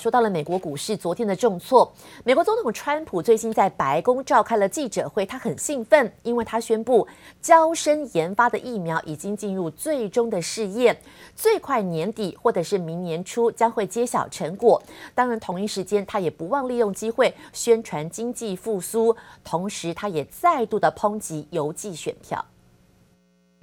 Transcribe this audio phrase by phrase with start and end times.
[0.00, 1.92] 说到了美国股市昨天的重挫，
[2.24, 7.06] 美国总统川普最新在白宫召开了记者会，他很兴奋，因为他宣布
[7.42, 10.98] 交生研发的疫苗已经进入最终的试验，
[11.36, 14.82] 最快年底或者是明年初将会揭晓成果。
[15.14, 19.14] 当然，同一时间他也不忘利用机会宣传经济复苏，
[19.44, 22.42] 同时他也再度的抨击邮寄选票。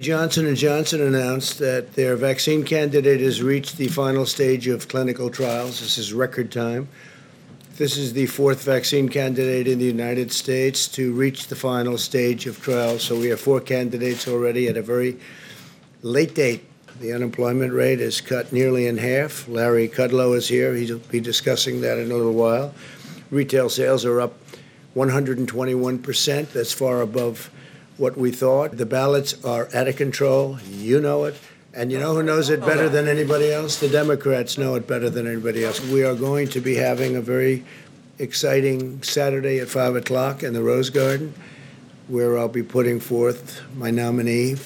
[0.00, 5.28] Johnson & Johnson announced that their vaccine candidate has reached the final stage of clinical
[5.28, 5.80] trials.
[5.80, 6.88] This is record time.
[7.76, 12.46] This is the fourth vaccine candidate in the United States to reach the final stage
[12.46, 13.02] of trials.
[13.02, 15.18] So we have four candidates already at a very
[16.00, 16.64] late date.
[16.98, 19.46] The unemployment rate is cut nearly in half.
[19.48, 20.74] Larry Kudlow is here.
[20.76, 22.72] He'll be discussing that in a little while.
[23.30, 24.32] Retail sales are up
[24.96, 26.52] 121%.
[26.52, 27.50] That's far above
[28.00, 28.78] what we thought.
[28.78, 30.58] The ballots are out of control.
[30.68, 31.36] You know it.
[31.72, 33.78] And you know who knows it better than anybody else?
[33.78, 35.80] The Democrats know it better than anybody else.
[35.80, 37.64] We are going to be having a very
[38.18, 41.32] exciting Saturday at 5 o'clock in the Rose Garden,
[42.08, 44.56] where I'll be putting forth my nominee.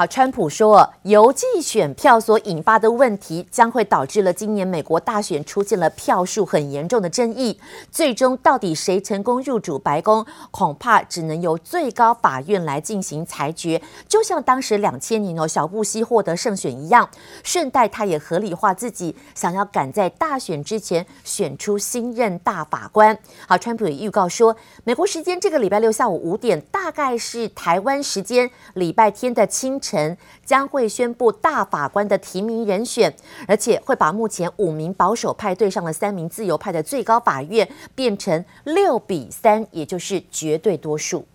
[0.00, 7.60] 好，川普说，邮寄选票所引发的问题将会导致了今年美国大选出现了票数很严重的争议。
[7.90, 13.82] 最终到底谁成功入主白宫，恐怕只能由最高法院来进行裁决。
[14.08, 17.06] 就像当时两千年哦，小布希获得胜选一样。
[17.44, 23.18] 顺带他也合理化自己想要赶在大选之前选出新任大法官。
[23.46, 29.89] 好，川普也预告说，美国时间这个礼拜六下午五点，大概是台湾时间礼拜天的清晨。
[30.44, 33.14] 将会宣布大法官的提名人选，
[33.46, 41.26] 而且会把目前五名保守派对上了三名自由派的最高法院变成六比三，也就是绝对多数。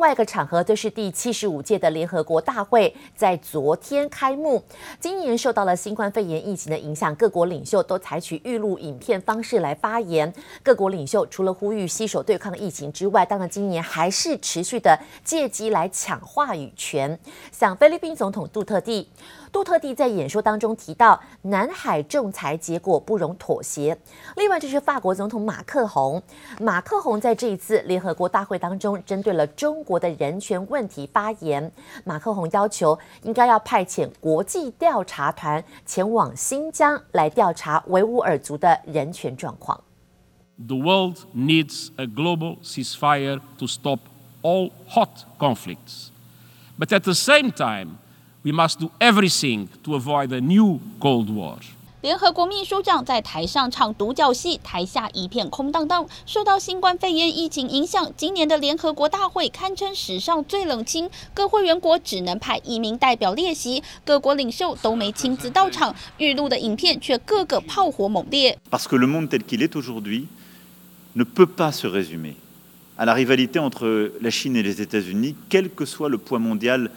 [0.00, 4.64] 另外一个场合就是第七十五届的联合国大会，在昨天开幕。
[4.98, 10.32] 今年受到了新冠肺炎疫情的影响，各国领袖都采取预录影片方式来发言。
[10.62, 17.18] 各国领袖除了呼吁携手对抗疫情之外，当然今年还是持续的借机来抢话语权。
[17.52, 19.06] 像菲律宾总统杜特地。
[19.52, 23.98] 杜特地在演说当中提到，南海仲裁结果不容妥协。
[24.36, 26.22] 另外就是法国总统马克宏，
[26.60, 31.72] 马克宏在这一次联合国大会当中，针对了中国的人权问题发言。
[32.04, 39.82] 马克宏要求应该要派遣国际调查团前往新疆来调查维吾尔族的人权状况。
[40.64, 43.98] The world needs a global ceasefire to stop
[44.42, 46.10] all hot conflicts,
[46.78, 47.96] but at the same time.
[48.42, 51.58] We must do everything to avoid a new Cold War.
[52.02, 56.08] 联合国秘书长在台上唱独角戏，台下一片空荡荡。
[56.24, 68.56] 受到新冠肺炎疫情影响，今年的联合国大会堪称史上最冷清，各会员国只能派一名代表列席，各国领袖都没亲自到场，预录的影片却个个炮火猛烈。
[68.70, 70.28] Parce que le monde tel qu'il est aujourd'hui
[71.14, 72.36] ne peut pas se résumer
[72.96, 76.90] à la rivalité entre la Chine et les États-Unis, quel que soit le poids mondial.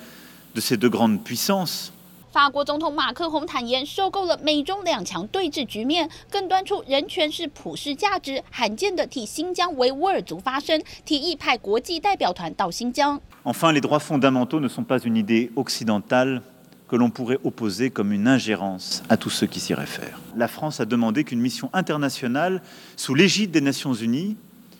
[2.33, 13.21] 法国总统马克宏坦言，受够了美中两强对峙局面，更端出人权是普世价值，罕见的替新疆维吾尔族发声，提议派国际代表团到新疆。
[13.43, 16.41] Enfin, les droits fondamentaux ne sont pas une idée occidentale
[16.87, 20.19] que l'on pourrait opposer comme une ingérence à tous ceux qui s'y réfèrent.
[20.35, 22.63] La France a demandé qu'une mission internationale
[22.97, 24.37] sous l'égide des Nations Unies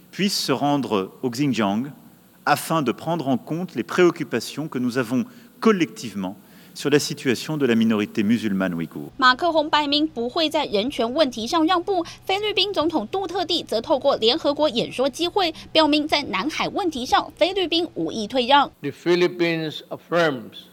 [0.09, 1.91] puisse se rendre au Xinjiang
[2.47, 5.25] afin de prendre en compte les préoccupations que nous avons
[5.59, 6.35] collectivement
[6.73, 9.09] sur la situation de la minorité musulmane ouïghour。
[9.17, 18.71] 马克宏摆明不会在人权问题上让步，菲律宾总统杜特地则透过联合国演说机会，表明在南海问题上，菲律宾无意退让。
[18.81, 20.63] The Philippines affirms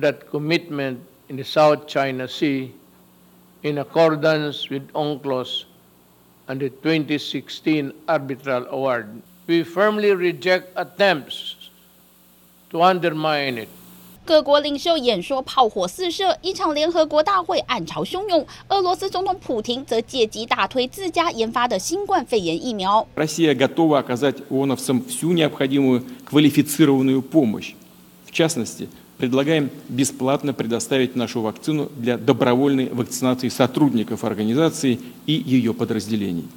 [0.00, 0.98] that commitment
[1.28, 2.70] in the South China Sea
[3.62, 5.64] in accordance with UNCLOS
[6.46, 9.22] and the 2016 arbitral award.
[9.46, 11.54] We firmly reject attempts.
[12.70, 13.68] To undermine it.
[14.26, 18.46] 各国领袖演说炮火四射，一场联合国大会暗潮汹涌。
[18.68, 23.06] 俄罗斯总统普廷则借机大推自家研发的新冠肺炎疫苗。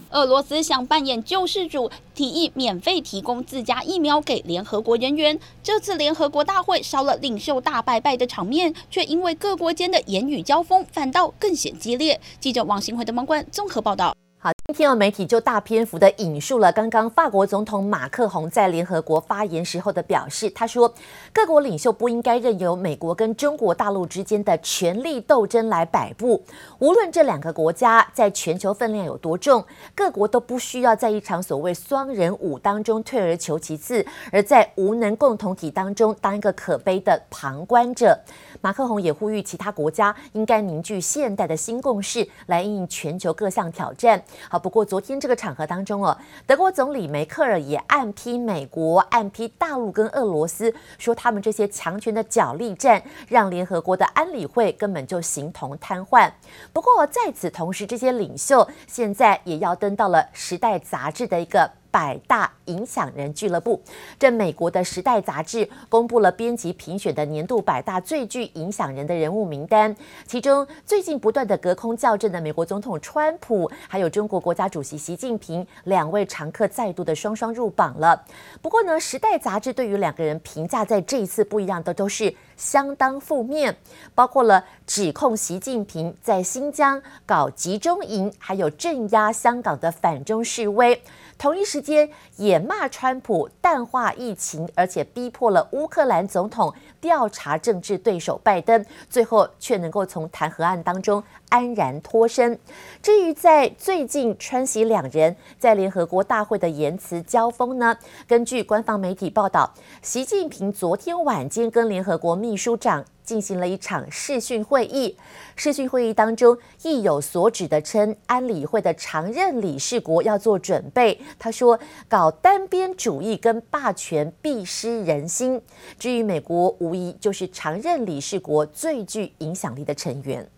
[0.10, 5.40] 俄罗斯想扮演救世主，提议免费提供自家疫苗给联合国人员。
[5.62, 12.20] 这次联合国大会少了领袖大拜拜的场面，却因为各国间的言语交锋，反倒更显激烈。
[12.40, 14.16] 记者王新辉的网关综合报道。
[14.40, 20.94] 好，今天有媒体就大篇幅的引述了刚刚法国总统马克宏在联合国发言时候的表示，他说，
[21.34, 26.40] 各国领袖不应该任由美国跟中国大陆之间的权力斗争来摆布。
[26.78, 38.16] 无论这两个国家在全球分量有多重，各国都不需要在一场所谓双人舞当中退而求其次，而在无能共同体当中当一个可悲的旁观者。
[38.62, 44.24] 马克宏也呼吁其他国家应该凝聚现代的新共识，来应应全球各项挑战。
[44.50, 56.32] 好，不过昨天这个场合当中哦，德国总理梅克尔也暗批美国、暗批大陆跟俄罗斯，说他们这些强权的角力战，让联合国的安理会根本就形同瘫痪。
[56.72, 61.70] 不过在此同时，这些领袖现在也要登到了《时代》杂志的一个。
[61.92, 63.82] 百大影响人俱乐部，
[64.20, 69.96] 这美国的《时代》杂志公布了编辑评选的年度百大最具影响人的人物名单，
[70.26, 78.24] 其中最近不断的隔空叫阵的美国总统川普，还有中国国家主席习近平两位常客再度的双双入榜了。
[78.62, 83.78] 不过呢，《时代》杂志对于两个人评价在这一次不一样的都是相当负面，
[84.14, 91.02] 包括了指控习近平在新疆搞集中营，还有镇压香港的反中示威。
[91.38, 102.60] 同一时间也骂川普淡化疫情，而且逼迫了乌克兰总统调查政治对手拜登，最后却能够从弹劾案当中安然脱身。
[103.02, 107.98] 至于在最近川西两人在联合国大会的言辞交锋呢？
[108.28, 113.06] 根据官方媒体报道，习近平昨天晚间跟联合国秘书长。
[113.28, 115.18] 进行了一场视讯会议，
[115.58, 121.20] 视讯会议当中意有所指的称，安理会的常任理事国要做准备。
[121.38, 121.78] 他说，
[122.08, 125.62] 搞单边主义跟霸权必失人心。
[126.00, 130.50] 至于美国，无疑就是常任理事国最具影响力的成员。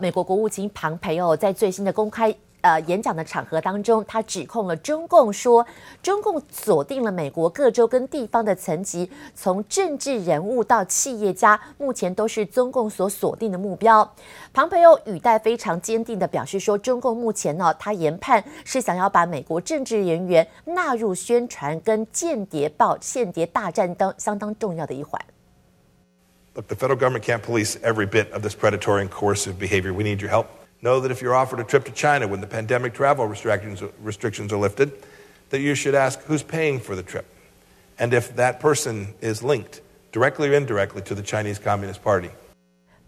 [0.00, 2.32] 美国国务卿庞培欧在最新的公开。
[2.60, 5.66] 呃，演讲的场合当中，他指控了中共说，
[6.00, 14.08] 中共锁定了美国各州跟地方的层级，从政治人物到企业家，目前都是中共所锁定的目标。
[14.52, 25.20] 庞培欧语带非常坚定地表示说，中共目前呢，他研判是想要把美国政治人员纳入宣传跟间谍报、间谍大战当相当重要的一环。
[26.58, 29.94] Look, the federal government can't police every bit of this predatory and coercive behavior.
[29.94, 30.50] We need your help.
[30.82, 34.52] Know that if you're offered a trip to China when the pandemic travel restrictions, restrictions
[34.52, 34.90] are lifted,
[35.50, 37.26] that you should ask who's paying for the trip
[37.96, 42.30] and if that person is linked directly or indirectly to the Chinese Communist Party.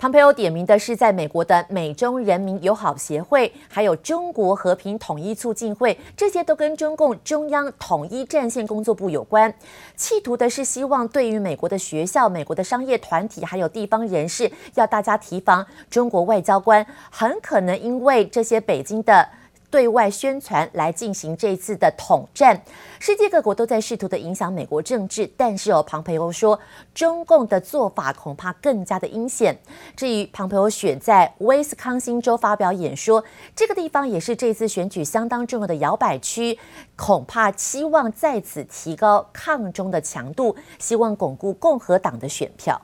[0.00, 9.52] 庞培欧点名的是在美国的美中人民友好协会，还有中国和平统一促进会，这些都跟中共中央统一战线工作部有关，
[9.96, 19.28] 企图的是希望对于美国的学校、美国的商业团体，还有地方人士，要大家提防中国外交官很可能因为这些北京的。
[19.70, 22.60] 对外宣传来进行这次的统战，
[22.98, 26.58] 世界各国都在试图的影响美国政治，但是哦，庞培欧说，
[26.92, 29.56] 中共的做法恐怕更加的阴险。
[29.94, 33.24] 至于庞培欧选在威斯康星州发表演说，
[33.54, 36.58] 这个地方也是这次选举相当重要的摇摆区，
[36.96, 42.80] 恐怕期望在此提高抗中的强度，希望巩固共和党的选票。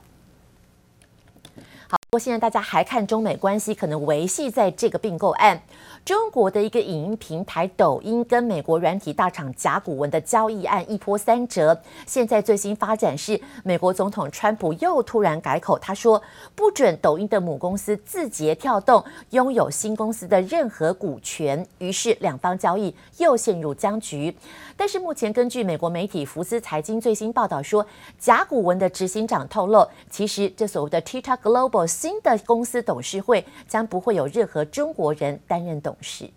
[2.09, 5.61] 不过现在大家还看中美关系可能维系在这个并购案。
[6.05, 16.21] 中国的一个影音平台抖音跟美国软体大厂甲骨文的交易案一波三折，现在最新发展是美国总统川普又突然改口，他说
[16.55, 24.33] 不准抖音的母公司字节跳动拥有新公司的任何股权，于是两方交易又陷入僵局。
[24.77, 27.85] 但是目前根据美国媒体福斯财经最新报道说，
[28.17, 35.97] 甲骨文的执行长透露，其实这所谓的 TikTok Global 新的公司董事会将不会有任何中国人担任董。
[35.99, 36.29] 事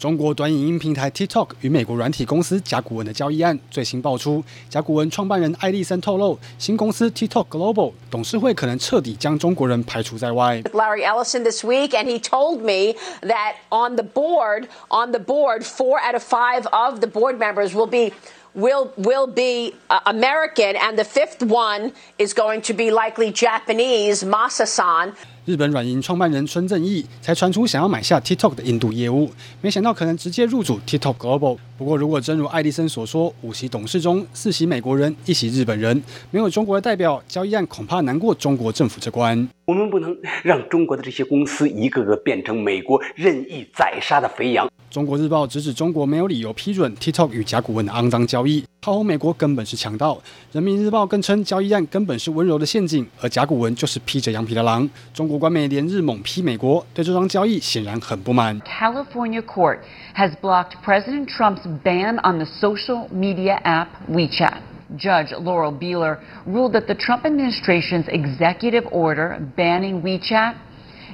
[0.00, 10.60] 中国短影音平台 TikTok 与美国软体公司甲骨文的交易案最新爆出，甲骨文创办人艾利森透露，新公司 TikTok Global 董事会可能彻底将中国人排除在外。
[10.74, 15.98] Larry Ellison this week, and he told me that on the board, on the board, four
[15.98, 18.12] out of five of the board members will be
[18.54, 19.72] will will be
[20.04, 25.14] American, and the fifth one is going to be likely Japanese, Masa-san.
[25.43, 31.57] 日本软银创办人村正义才传出想要买下 TikTok 的印度业务，没想到可能直接入主 TikTok Global。
[31.79, 39.49] 不过，如果真如艾迪森所说，五席董事中四席美国人，一席日本人，没有中国的代表，交易案恐怕难过中国政府这关。
[39.65, 44.69] 我们不能让中国的这些公司一个个变成美国任意宰杀的肥羊。
[44.91, 48.63] 中国日报直指中国没有理由批准 TikTok 与甲骨文的肮脏交易。
[48.80, 50.18] 炮轰美国根本是强盗。
[50.52, 54.88] 人民日报更称交易案根本是温柔的陷阱，而甲骨文就是披着羊皮的狼。
[55.12, 58.60] 中国官媒连日猛批美国，对这桩交易显然很不满。
[58.60, 59.78] California court
[60.14, 64.58] has blocked President Trump's ban on the social media app WeChat.
[64.96, 70.54] Judge Laurel Beeler ruled that the Trump administration's executive order banning WeChat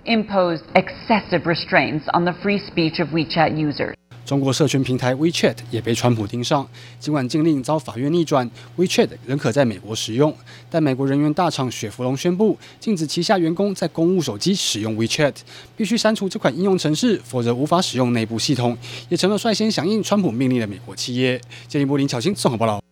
[0.05, 3.95] imposed excessive restraints on the free speech of WeChat users.
[4.28, 6.68] 中国社群平台 WeChat 也被川普盯上，
[7.00, 10.36] 尽管禁令遭法院逆转，WeChat 仍可在美国使用。
[10.70, 15.34] 但美国人员大厂雪佛龙宣布，禁止旗下员工在公务手机使用 WeChat，
[15.78, 21.40] 必须删除这款应用程式，否则无法使用内部系统，也成了率先响应川普命令的美国企业。
[21.70, 22.87] 接力波林巧欣综合报道。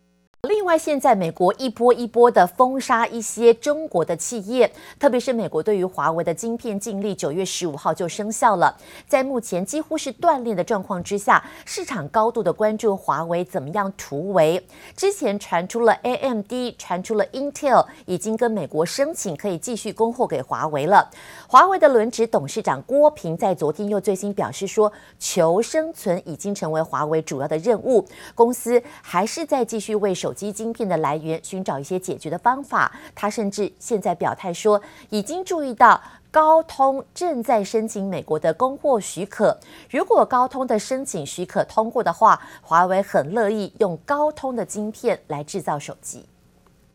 [0.66, 8.76] 另外，现在美国一波一波的封杀一些中国的企业，特别是美国对于华为的晶片禁令，九月十五号就生效了。
[9.08, 14.60] 在目前几乎是断裂的状况之下，市场高度的关注华为怎么样突围。
[14.98, 21.08] 之前传出了 AMD，传出了 Intel 已经跟美国申请可以继续供货给华为了。
[21.48, 28.04] 华为的轮值董事长郭平在昨天又最新表示说，求生存已经成为华为主要的任务，
[28.34, 32.92] 公司还是在继续为手机晶片的来源寻找一些解决的方法。
[33.14, 39.58] 他甚至现在表态说，已经注意到高通正在申请美国的供货许可。
[39.90, 46.26] 如果高通的申请许可通过的话，华为很乐意用高通的晶片来制造手机。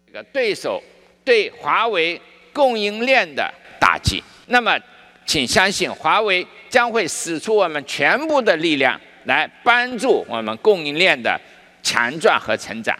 [0.06, 0.82] 这个对手
[1.24, 2.20] 对华为
[2.52, 4.78] 供应链的打击，那么
[5.24, 11.40] 请相信华为将会使出我们全部的力量来帮助我们供应链的
[11.82, 12.98] 强壮和成长。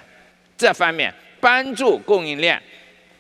[0.61, 2.63] 这方面帮助供应链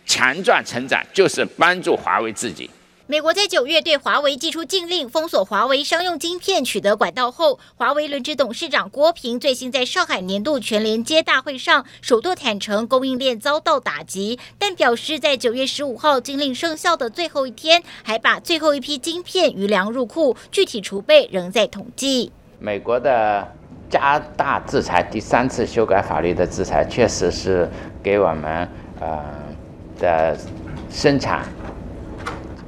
[0.05, 2.69] 强壮成长，就是帮助华为自己。
[3.07, 22.31] 美国在九月对华为祭出禁令，封锁华为商用晶片取得管道后，华为轮值董事长郭平最新在上海年度全连接大会上首度坦承供应链遭到打击，但表示在九月十五号禁令生效的最后一天，还把最后一批晶片余粮入库，具体储备仍在统计。
[22.59, 23.57] 美国的。
[23.91, 27.69] 加大制裁，第三次修改法律的制裁，确实是
[28.01, 28.69] 给我们
[29.01, 29.19] 呃
[29.99, 30.37] 的
[30.89, 31.41] 生产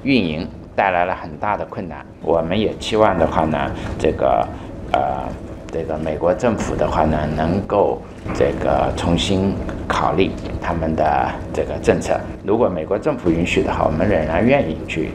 [0.02, 2.04] 运营带来了很大的困难。
[2.20, 4.46] 我们也期望的话呢，这个
[4.92, 5.28] 呃
[5.72, 8.02] 这个美国政府的话呢，能够
[8.34, 9.54] 这个重新
[9.86, 12.18] 考虑他们的这个政策。
[12.44, 15.12] 如果美国政府允许的话，我们仍然愿意去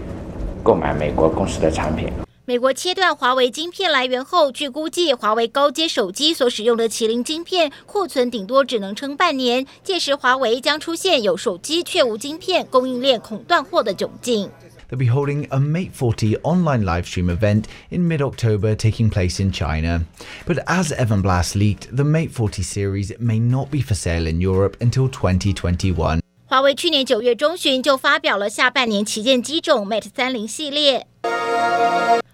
[0.64, 2.08] 购买美国公司的产品。
[2.47, 14.51] 美国切断华为晶片来源后，据估计，华为高阶手机所使用的麒麟晶片库存顶多只能撑半年，届时华为将出现有手机却无晶片、供应链恐断货的窘境。
[14.91, 20.03] They'll be holding a Mate 40 online live stream event in mid-October, taking place in China.
[20.45, 24.41] But as Evan Blass leaked, the Mate 40 series may not be for sale in
[24.41, 26.21] Europe until 2021.
[26.50, 31.06] 华为去年九月中旬就发表了下半年旗舰机种 Mate 30系列。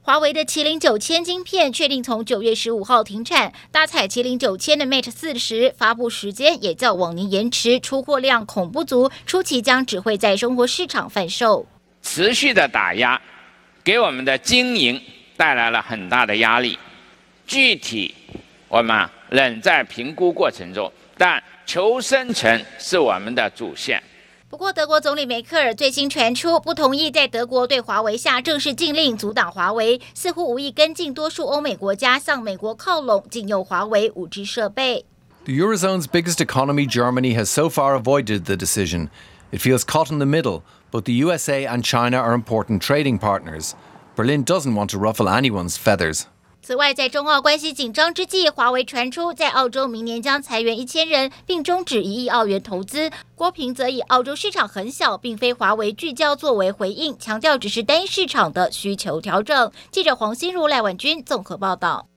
[0.03, 11.65] 华为的麒麟九千晶片确定从九月十五号停产，搭载麒麟九千的 Mate 四十发布时间也较往年延迟，出货量恐不足，初期将只会在中国市场贩售。
[12.03, 13.19] 持续的打压，
[13.83, 15.01] 给我们的经营
[15.35, 16.77] 带来了很大的压力。
[17.47, 18.13] 具体
[18.67, 24.02] 我们仍在评估过程中，但求生存是我们的主线。
[24.50, 35.04] 不过，德国总理梅克尔最新传出不同意在德国对华为下正式禁令，阻挡华为，似乎无意跟进多数欧美国家向美国靠拢，禁用华为五 G 设备。
[35.44, 39.10] The Eurozone's biggest economy, Germany, has so far avoided the decision.
[39.50, 40.62] It feels caught in the middle.
[40.90, 43.74] Both the USA and China are important trading partners.
[44.16, 46.26] Berlin doesn't want to ruffle anyone's feathers.
[46.63, 53.11] 此外，在中澳关系紧张之际，华为传出在澳洲明年将裁员一千人，并终止一亿澳元投资。
[53.35, 59.69] 郭平则以澳洲市场很小，并非华为聚焦作为回应，强调只是单一市场的需求调整。
[59.91, 62.07] 记者黄心如、赖婉君综合报道。